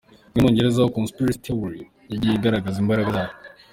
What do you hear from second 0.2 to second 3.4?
Zimwe mu ngero z’aho “Conspiracy Theory” yagiye igaragaza imbaraga zayo.